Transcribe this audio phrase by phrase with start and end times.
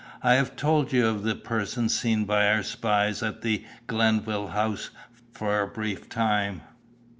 [0.23, 4.89] I have told you of the person seen by our spies at the Glenville House,
[5.31, 6.61] for a brief time?"